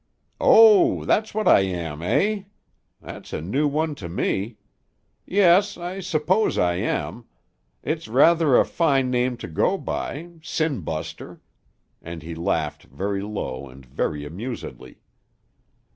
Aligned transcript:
"Oh, 0.39 1.05
that's 1.05 1.31
what 1.35 1.47
I 1.47 1.59
am, 1.59 2.01
eh? 2.01 2.45
That's 3.01 3.33
a 3.33 3.39
new 3.39 3.67
one 3.67 3.93
to 4.01 4.09
me. 4.09 4.57
Yes. 5.27 5.77
I 5.77 5.99
suppose 5.99 6.57
I 6.57 6.77
am. 6.77 7.25
It's 7.83 8.07
rather 8.07 8.55
a 8.57 8.65
fine 8.65 9.11
name 9.11 9.37
to 9.37 9.47
go 9.47 9.77
by 9.77 10.31
sin 10.41 10.79
buster," 10.81 11.39
and 12.01 12.23
he 12.23 12.33
laughed 12.33 12.81
very 12.85 13.21
low 13.21 13.69
and 13.69 13.85
very 13.85 14.25
amusedly. 14.25 14.97